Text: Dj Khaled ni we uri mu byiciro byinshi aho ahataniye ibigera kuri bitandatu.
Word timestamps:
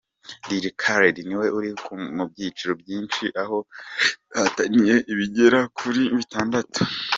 Dj 0.47 0.65
Khaled 0.81 1.17
ni 1.27 1.35
we 1.41 1.47
uri 1.57 1.69
mu 2.17 2.23
byiciro 2.31 2.73
byinshi 2.81 3.23
aho 3.43 3.57
ahataniye 4.37 4.95
ibigera 5.11 5.59
kuri 5.77 6.01
bitandatu. 6.17 6.79